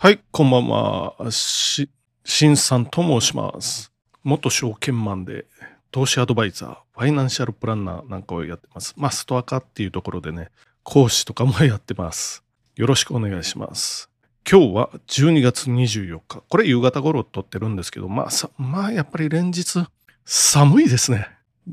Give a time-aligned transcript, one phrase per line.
[0.00, 1.16] はい、こんばんは。
[1.32, 1.90] し、
[2.24, 3.90] しんさんと申します。
[4.22, 5.46] 元証券マンで、
[5.90, 8.94] 投資アドバイザー、ファイナンシャルプランナーなんかをやってます。
[8.96, 10.50] まあ、ストアカっていうところでね、
[10.84, 12.44] 講師とかもやってます。
[12.76, 14.08] よろしくお願いします。
[14.48, 16.42] 今日は12月24日。
[16.48, 19.84] これ夕方頃撮ってるんですけど、まあさ、まあやっぱり連日
[20.24, 21.26] 寒いですね。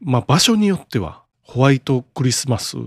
[0.00, 2.78] まあ場所によってはホワイトクリスマス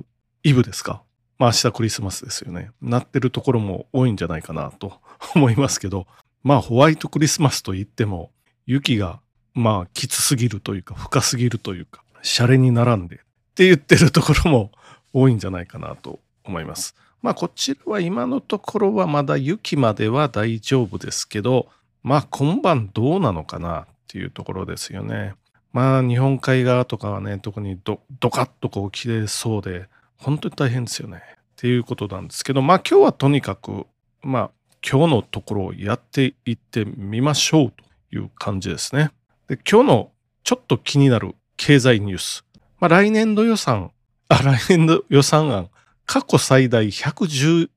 [0.41, 1.03] イブですか。
[1.37, 2.71] まあ明日クリスマスですよね。
[2.81, 4.99] なってるところも多いんじゃないかなと
[5.35, 6.07] 思いますけど、
[6.43, 8.31] まあホワイトクリスマスと言っても
[8.65, 9.19] 雪が
[9.53, 13.19] まあきつすぎるというか深すぎるというか、シャレに並んでっ
[13.55, 14.71] て言ってるところも
[15.13, 16.95] 多いんじゃないかなと思います。
[17.21, 21.67] まあこちらは今のところはまだ雪までは大丈夫ですけど、
[22.03, 25.35] まあ今晩どうなのかなっていうところですよね。
[25.73, 31.21] まあ日本海側とかはね、特にドドカッとこう切れそうで、本当に大変ですよね。
[31.21, 33.85] っていうことなんですけど、まあ今日はとにかく、
[34.21, 34.51] まあ
[34.87, 37.83] 今日のところをやっていってみましょうと
[38.15, 39.11] いう感じですね。
[39.47, 40.11] で、今日の
[40.43, 42.45] ちょっと気になる経済ニュース。
[42.79, 43.91] まあ来年度予算、
[44.29, 45.69] あ、来年度予算案、
[46.05, 47.69] 過去最大114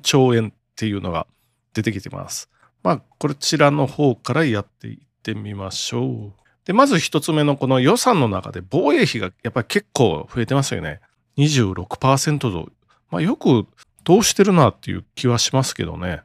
[0.00, 1.26] 兆円っていうのが
[1.74, 2.48] 出てきてます。
[2.82, 6.44] まあこちらの方からやっていってみましょう。
[6.64, 11.00] で、まず一つ目のこの予算の中で防衛費がやっぱり結構増えてますよね。
[11.36, 12.68] 26%増。
[13.10, 13.66] まあよく
[14.04, 16.22] どうしてるなっていう気はしますけどね。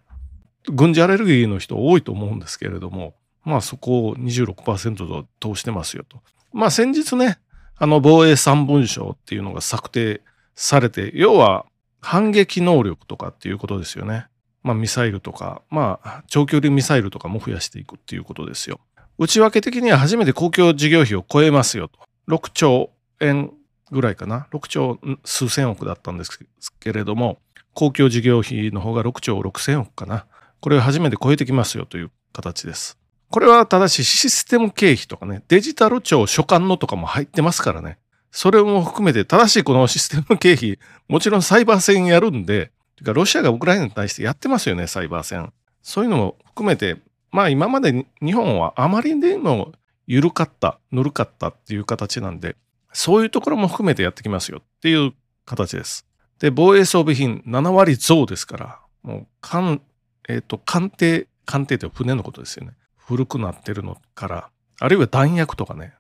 [0.72, 6.22] 軍事アレルギーの人多いと思うんですけれども、まあそこを26%増通してますよと。
[6.52, 7.40] まあ先日ね、
[7.78, 10.22] あの防衛三文書っていうのが策定
[10.56, 11.66] されて、要は
[12.02, 14.28] 反撃能力とかっていうことですよね。
[14.64, 18.80] まあミサイルとか、まあ長距離ミサイルとかも増やしていくっていうことですよ。
[19.18, 22.00] 内訳的には初めて公共事業費を超えますよと。
[22.28, 23.52] 6兆円
[23.92, 24.48] ぐらいかな。
[24.52, 26.40] 6兆数千億だったんです
[26.80, 27.40] けれども、
[27.74, 30.26] 公共事業費の方が6兆6千億かな。
[30.62, 32.98] これを初めて超えてきますよという形です。
[33.30, 37.98] これはただしシステム経費とかね、デジタル庁所管のとかも入ってますからね。
[38.32, 45.54] それも含めて正しいこのシステム経費、もちろんサイバー戦やるんで、てかロシアがウクライナに対してやってますよね、サイバー戦。
[45.82, 46.98] そういうのも含めて、
[47.32, 49.72] まあ今まで日本はあまりにも
[50.08, 52.56] 緩かった、ぬるかったっていう形なんで、
[52.94, 55.14] そういうところも含めてやってきますよっていう
[55.46, 56.06] 形です。
[56.40, 59.28] で、防衛装備品7割増ですから、もう、
[60.30, 62.74] えっ、と、艦艇、艦艇って船のことですよね。
[62.96, 65.96] 古くなってるのから、あるいは弾薬とかね、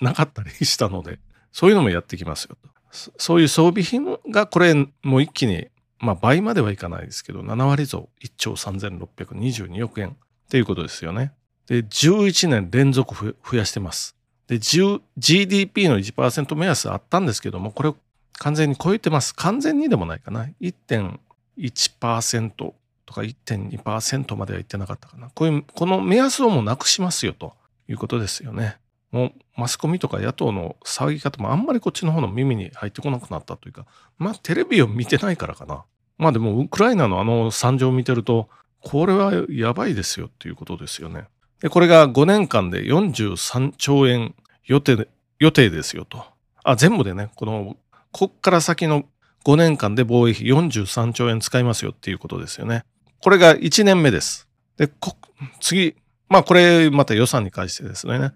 [0.00, 1.18] なかったりしたので、
[1.50, 2.70] そういうのもやってきますよと。
[3.18, 5.66] そういう装備品がこれもう一気に、
[5.98, 10.12] まあ倍まではいかないですけど、7割増1兆3622億円っ
[10.48, 11.32] ていうことですよね。
[11.66, 14.14] で、11年連続増やしてます。
[14.46, 17.96] で、GDP の1%目安あったんですけども、これを
[18.38, 19.34] 完全に超えてます。
[19.34, 20.48] 完全にでもないかな。
[20.60, 22.74] 1.1%
[23.06, 25.30] とか1.2%まではいってなかったかな。
[25.34, 27.54] こういう、この目安をもうなくしますよと
[27.88, 28.78] いうことですよね。
[29.12, 33.86] もうマスコミとか野党の騒ぎ方もあんまりこっちの方の耳に入ってこなくなったというか、
[34.18, 35.84] まあテレビを見てないからかな。
[36.18, 38.48] まあでもウクライナのあの惨状を見てると、
[38.82, 41.24] これはやばいですよっていうことですよね。
[41.60, 44.34] で、これが5年間で43兆円
[44.64, 45.08] 予定、
[45.38, 46.24] 予定ですよと。
[46.64, 47.76] あ、全部でね、この、
[48.12, 49.04] こっから先の
[49.44, 52.84] 5年間で防衛費43兆円使いますよっていうことですよね。
[53.22, 54.48] これが1年目です。
[54.76, 55.16] で、こ
[55.60, 55.96] 次、
[56.28, 58.32] まあこれまた予算に関してですね。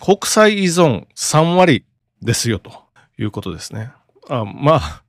[0.00, 1.84] 国債依存3割
[2.22, 2.70] ですよと
[3.18, 3.92] いうことですね。
[4.28, 5.02] あまあ、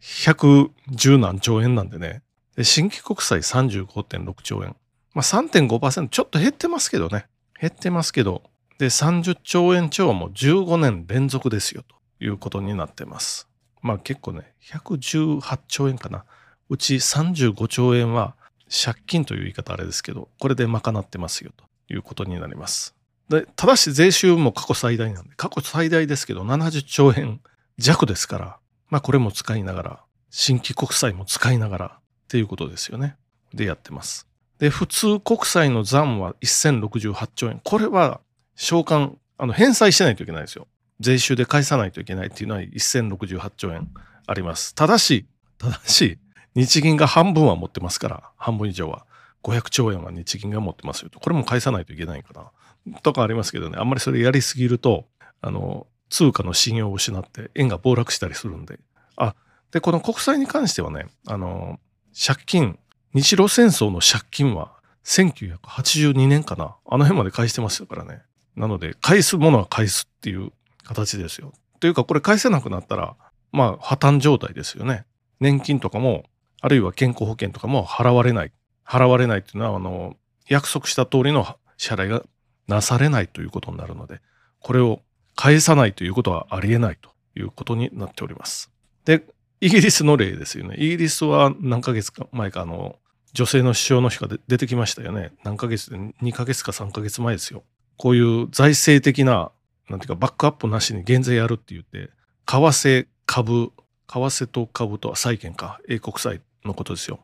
[0.00, 2.22] 110何兆円なんでね。
[2.56, 4.76] で新規国債35.6兆円。
[5.14, 7.26] まあ3.5%ちょっと減ってますけどね。
[7.60, 8.42] 減ってますけど。
[8.78, 13.48] で、30兆円超も15年連続ですよということになってます。
[13.82, 16.24] まあ結構ね、118兆円かな。
[16.68, 18.35] うち35兆円は
[18.70, 22.94] 借金という言い方あれですけど、これで賄ってますよということになります。
[23.28, 27.40] で、ただし税収も過去最大なんで、過去最大ですけど70兆円
[27.78, 30.00] 弱ですから、まあこれも使いながら、
[30.30, 33.16] 新規国債も使いながらっていうことですよね。
[33.54, 34.26] でやってます。
[34.58, 37.60] で、普通国債の残は1068兆円。
[37.62, 38.20] これは
[38.56, 40.66] 償還、あの、返済しないといけないですよ。
[41.00, 43.90] 税収で返さないといけないっていうのは1068兆円
[44.26, 44.74] あります。
[44.74, 45.26] ただし、
[45.58, 46.18] ただし、
[46.56, 49.06] 日銀が半分は持ってますから、半分以上は。
[49.44, 51.20] 500兆円は日銀が持ってますよと。
[51.20, 53.00] これも返さないといけないかな。
[53.02, 55.06] とかありますけどね、あんまりそれやりすぎると、
[55.40, 58.80] あの、通貨の信用を失って円が暴落したりするんで。
[59.16, 59.36] あ、
[59.70, 61.78] で、この国債に関してはね、あの、
[62.18, 62.78] 借金、
[63.12, 64.72] 日露戦争の借金は
[65.04, 66.76] 1982年かな。
[66.86, 68.22] あの辺まで返してましたからね。
[68.56, 70.52] なので、返すものは返すっていう
[70.84, 71.52] 形ですよ。
[71.80, 73.14] というか、これ返せなくなったら、
[73.52, 75.04] まあ、破綻状態ですよね。
[75.40, 76.24] 年金とかも、
[76.60, 78.52] あるいは健康保険とかも払われない。
[78.86, 80.16] 払われないっていうのは、あの、
[80.48, 82.22] 約束した通りの支払いが
[82.68, 84.20] なされないということになるので、
[84.60, 85.00] これを
[85.34, 88.70] 返さないということはありえないということになっております。
[89.04, 89.24] で、
[89.60, 90.76] イギリスの例ですよね。
[90.78, 92.96] イギリスは何ヶ月か前か、あの、
[93.32, 95.32] 女性の首相の日が出てきましたよね。
[95.44, 97.64] 何ヶ月で、2ヶ月か3ヶ月前ですよ。
[97.96, 99.50] こういう財政的な、
[99.88, 102.10] なんていうか、バックアップなしに減税やるって言って、
[102.46, 103.72] 為替、株、
[104.08, 107.20] 為替と株と債券か、英国債のことですよ。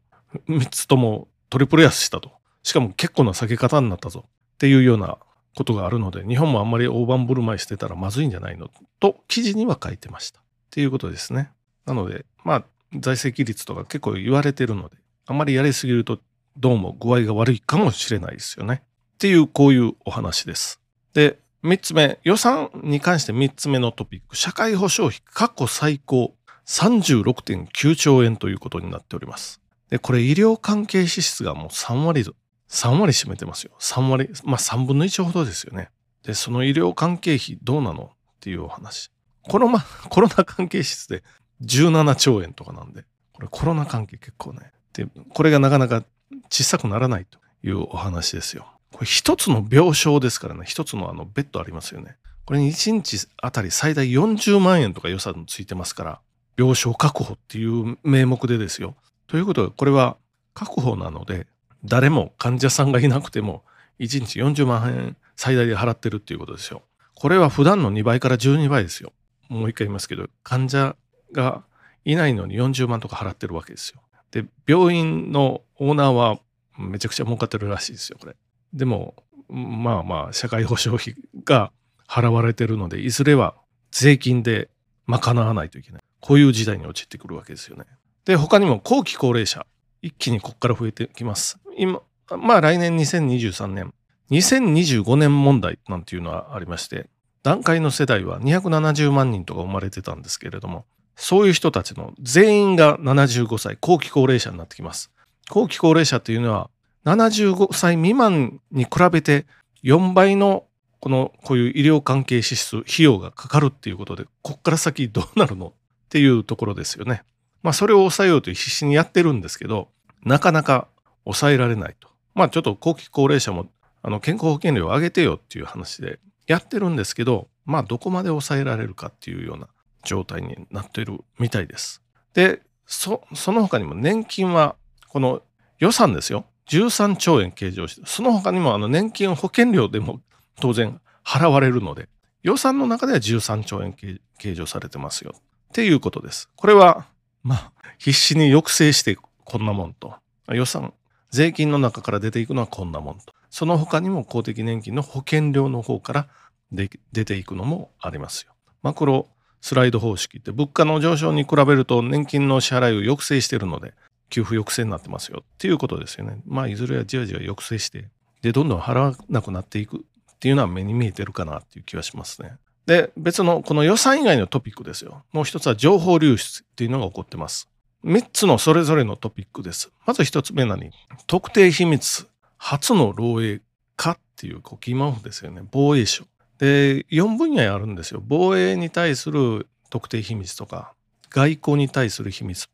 [0.49, 2.33] 3つともトリプル安したと。
[2.63, 4.25] しかも結構な下げ方になったぞ。
[4.27, 5.19] っていうような
[5.57, 8.71] ことがあるので、日本もあんまり大盤振る舞いしてたらまずいんじゃないの？
[9.01, 10.41] と、記事には書いてました。
[10.41, 11.51] っていうことですね。
[11.85, 14.97] なので、まあ、財政規律とか結構言われてるので、
[15.27, 16.21] あんまりやりすぎると
[16.57, 18.83] どうも具合が悪いかもしれないですよね。
[19.15, 20.81] っていう、こういうお話です。
[21.13, 26.35] で、三つ目、予算に関して三つ目のトピック、社会保障費過去最高
[26.67, 29.61] 36.9兆円ということになっております。
[29.91, 32.25] で、これ医療関係支出がもう3割、
[32.69, 33.73] 3割占めてますよ。
[33.81, 35.91] 3割、まあ3分の1ほどですよね。
[36.23, 39.11] で、その医療関係費どうなのっていうお話。
[39.43, 41.25] このま、 コロナ関係支出で
[41.63, 44.73] 17兆円とかなんで、これコロナ関係結構ね。
[44.93, 46.05] で、これがなかなか
[46.51, 48.67] 小さくならないというお話ですよ。
[48.93, 52.17] これ一つの病床ですからね、一つのあのベッドありますよね。
[52.45, 56.21] これに1日あたり最大40万円とか予算ついてますから、
[56.57, 58.95] 病床確保っていう名目でですよ。
[59.27, 60.17] ということは、これは
[60.55, 61.47] 確保なので、
[61.85, 63.65] 誰も患者さんがいなくても、
[63.99, 66.83] 1日40万円最大で払ってるっていうことですよ。
[67.15, 69.13] これは普段の2倍から12倍ですよ。
[69.49, 70.97] もう一回言いますけど、患者
[71.33, 71.63] が
[72.05, 74.01] いないのに40万とか払ってるわけですよ。
[74.31, 76.39] で、病院のオーナーは
[76.79, 78.37] めちゃくちゃ儲かってるらしいですよ、これ。
[78.73, 79.15] でも、
[79.49, 81.15] まあまあ、社会保障費
[81.45, 81.71] が
[82.09, 83.55] 払われてるので、いずれは
[83.91, 84.71] 税金で
[85.07, 86.03] 賄わないといけない。
[86.23, 87.85] こういう時代に陥ってくるわけですよね。
[88.25, 89.67] で、他にも後期高齢者、
[90.01, 91.59] 一気にここから増えてきます。
[91.77, 92.01] 今、
[92.39, 93.93] まあ来年2023年、
[94.31, 97.09] 2025年問題なんていうのはありまして、
[97.43, 100.85] 段階の世代は270万人とか生まれてたんですけれども、
[101.17, 105.11] そういう人たちの全員が75歳、後期高齢者になってきます。
[105.51, 106.71] 後期高齢者というのは、
[107.05, 109.47] 75歳未満に比べて
[109.83, 110.67] 4倍の
[111.01, 115.73] このこういう医療関係支出費用がかかるっていうことでこっから先どうなるの
[116.13, 117.23] っていうところですよね。
[117.63, 119.89] まあそれを抑えようと必死にやってるんですけど
[120.25, 120.89] なかなか
[121.25, 122.09] 抑えられないと。
[122.35, 123.71] まあちょっと後期高齢者も
[124.03, 129.69] あの健康保険料を上げてよっていう話でやってるんですけどまあどこまで抑えられるかっていうような
[130.05, 132.03] 状態になっているみたいです。
[132.35, 134.77] でそその他にも年金は
[135.09, 135.41] この
[135.79, 140.21] 予算ですよ13兆円計上して、その他にもあの年金保険料でも
[140.61, 142.11] 当然払われるので、
[142.43, 143.95] 予算の中では13兆円
[144.39, 145.35] 計上されてますよ。
[145.73, 146.51] っていうことです。
[146.55, 147.07] これは、
[147.43, 150.15] まあ、必死に抑制してこんなもんと。
[150.49, 150.93] 予算、
[151.31, 153.33] 税金の中から出ていくのはこんなもんと。
[153.49, 156.29] その他にも公的年金の保険料の方から
[156.73, 158.53] 出ていくのもありますよ。
[158.83, 159.29] マクロ
[159.63, 163.95] スライド方式って物価の上昇に比べると年金の支払いを抑制してるので、
[164.29, 166.43] 給付抑制になってますよっていうことですよね。
[166.45, 168.11] まあ、いずれはじわじわ抑制して、
[168.43, 172.57] で、どんどん払わなくなっていくっていうのは目に見えてるかなっていう気はしますね。
[172.87, 175.25] で、別のこの予算以外のトピックですよ。
[175.33, 177.69] もう一つは情報流出っていうのが起こってます。
[178.03, 179.93] 三つのそれぞれのトピックです。
[180.05, 180.91] まず一つ目何？
[181.27, 183.61] 特定秘密、初の漏洩
[183.97, 185.63] かっていうこう疑問符ですよね。
[185.71, 186.25] 防衛省。
[186.59, 188.23] で、4分野あるんですよ。
[188.25, 190.95] 防衛に対する特定秘密とか、
[191.31, 192.69] 外交に対する秘密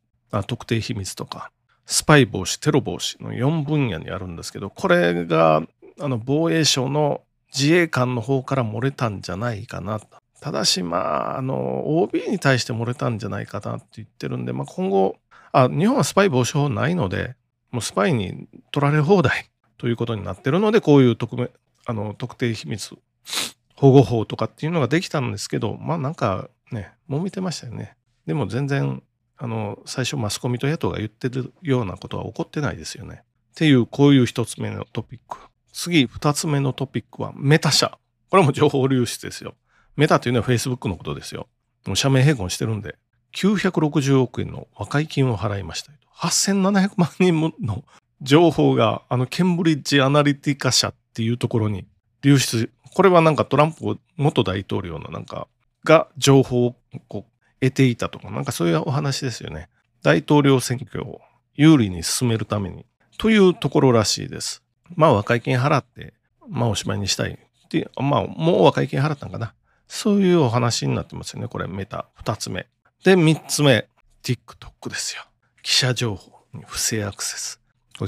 [0.47, 1.51] 特定秘密とか、
[1.87, 5.63] スパイ防止、テロ防止の4分野にあるんですけど、これが
[6.01, 7.23] あの防衛省の
[7.55, 10.07] 自衛官の方から漏れたんじゃないかなと。
[10.41, 10.99] ただし、ま
[11.33, 15.17] あ、あの、OB に対して漏れたんじゃないかなって言ってるんで、まあ、今後、
[15.53, 17.35] あ、日本はスパイ防止法ないので、
[17.71, 21.51] もうスパイに取られ放題ということになってるので、こういう特命、
[21.87, 22.95] あの、特定秘密
[23.75, 27.97] 保護法とかっていうのができたんですけど、まあなんかね、もめてましたよね。
[28.27, 29.03] でも全然
[29.41, 33.23] あの、最初マスコミと野党が言ってるようなことは起こってないですよね。
[33.53, 35.39] っていう、こういう一つ目のトピック。
[35.79, 37.97] 次、二つ目のトピックは、メタ社。
[38.31, 39.55] これも情報流出ですよ。
[39.95, 41.47] メタというのは Facebook のことですよ。
[41.87, 42.97] もう社名併合してるんで、
[43.37, 45.93] 960億円の和解金を払いました。
[46.17, 47.85] 8700万人もの
[48.23, 51.87] 情報が、あの、ケンブリッジアナリティカ社っていうところに
[52.23, 52.73] 流出。
[52.93, 55.47] これはなんかトランプ元大統領のなんか、
[55.85, 56.75] が情報を
[57.07, 59.69] こう得ていたとか、なんかそういうお話ですよね。
[60.03, 61.21] 大統領選挙を
[61.55, 62.85] 有利に進めるために、
[63.17, 64.65] というところらしいです。
[64.95, 66.15] まあ、和解金払って、
[66.49, 69.55] まあ、おしまいにしたいっていう、まあ、もう和解金払ったんかな。
[69.87, 71.49] そういうお話になってますよね。
[71.49, 72.09] これ、メタ。
[72.15, 72.67] 二つ目。
[73.05, 73.89] で、三つ目。
[74.23, 75.23] TikTok ですよ。
[75.63, 77.61] 記者情報に不正アクセス。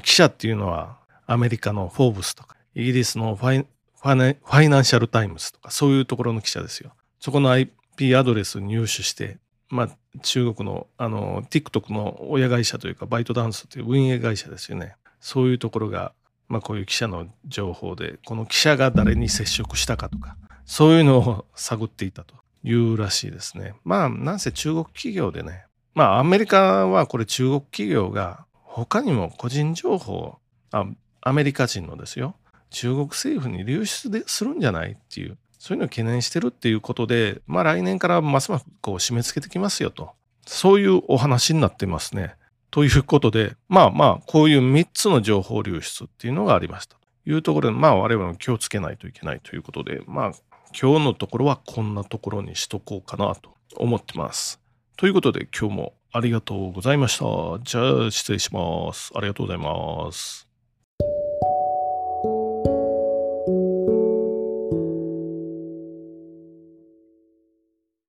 [0.03, 3.67] 記者っていうのはアメリカのフォーブスとか、イギリスのファイ
[4.03, 6.93] ファネファイナンシャルタイムズとか、そういうところの記者ですよ。
[7.19, 14.95] そこの IP アドレス入手して、まあ、中国のあの TikTok の親会社というか、バイトダンスという運営会社ですよね。
[15.21, 16.13] そういうところが、
[16.51, 23.75] まあ、こういう記者の情報で、この記者が誰に接触したかとか、そういうのを探っていたというらしいですね。
[23.85, 25.65] まあ、なんせ中国企業でね、
[25.95, 30.39] まあ、アメリカはこれ中国企業が他にも個人情報、
[30.73, 30.87] あ
[31.21, 32.35] アメリカ人のですよ、
[32.71, 40.11] 中国政府に流出でするんじゃないっていう、そういうのを懸念してるっていうことで、まあ来年からますますこう締め付けてきますよと。
[40.47, 42.35] そういうお話になってますね。
[42.71, 46.97] ということで、まあまあ、こういう3つの情報流出っていうのがありました。
[47.25, 50.33] というところで、まあ我々も気をつけないといけないということで、まあ
[50.79, 54.61] 今日のところはこんなところにしとこうかなと思ってます。
[54.97, 57.25] ということで今日もありがとうございました。
[57.63, 59.13] じゃあ失礼します。
[59.15, 60.50] ありがとうございます。